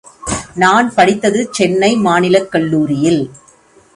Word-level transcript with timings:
நான் 0.55 0.87
படித்தது 0.93 1.47
சென்னை 1.51 1.91
மாநிலக் 1.97 2.51
கல்லூரியில். 2.51 3.21